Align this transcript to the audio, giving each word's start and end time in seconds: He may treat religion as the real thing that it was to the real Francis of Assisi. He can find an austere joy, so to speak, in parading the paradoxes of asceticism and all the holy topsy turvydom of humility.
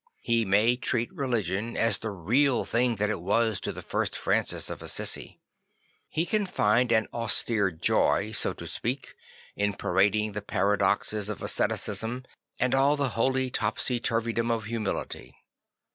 He 0.23 0.45
may 0.45 0.77
treat 0.77 1.13
religion 1.13 1.77
as 1.77 1.99
the 1.99 2.09
real 2.09 2.65
thing 2.65 2.95
that 2.95 3.11
it 3.11 3.21
was 3.21 3.61
to 3.61 3.71
the 3.71 3.81
real 3.93 4.03
Francis 4.15 4.71
of 4.71 4.81
Assisi. 4.81 5.39
He 6.09 6.25
can 6.25 6.47
find 6.47 6.91
an 6.91 7.05
austere 7.13 7.69
joy, 7.69 8.31
so 8.31 8.51
to 8.53 8.65
speak, 8.65 9.13
in 9.55 9.73
parading 9.75 10.31
the 10.31 10.41
paradoxes 10.41 11.29
of 11.29 11.43
asceticism 11.43 12.23
and 12.59 12.73
all 12.73 12.95
the 12.95 13.09
holy 13.09 13.51
topsy 13.51 13.99
turvydom 13.99 14.49
of 14.49 14.63
humility. 14.63 15.35